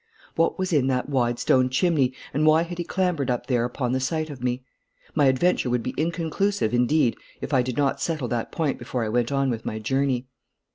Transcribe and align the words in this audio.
What 0.35 0.57
was 0.57 0.73
in 0.73 0.87
that 0.87 1.09
wide 1.09 1.37
stone 1.37 1.69
chimney, 1.69 2.11
and 2.33 2.43
why 2.47 2.63
had 2.63 2.79
he 2.79 2.83
clambered 2.83 3.29
up 3.29 3.45
there 3.45 3.65
upon 3.65 3.91
the 3.91 3.99
sight 3.99 4.31
of 4.31 4.41
me? 4.43 4.63
My 5.13 5.25
adventure 5.27 5.69
would 5.69 5.83
be 5.83 5.93
inconclusive 5.95 6.73
indeed 6.73 7.15
if 7.39 7.53
I 7.53 7.61
did 7.61 7.77
not 7.77 8.01
settle 8.01 8.27
that 8.29 8.51
point 8.51 8.79
before 8.79 9.03
I 9.03 9.09
went 9.09 9.31
on 9.31 9.51
with 9.51 9.63
my 9.63 9.77
journey. 9.77 10.25